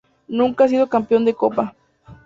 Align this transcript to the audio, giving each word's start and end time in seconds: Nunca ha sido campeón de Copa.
Nunca 0.27 0.63
ha 0.63 0.67
sido 0.67 0.89
campeón 0.89 1.25
de 1.25 1.35
Copa. 1.35 1.75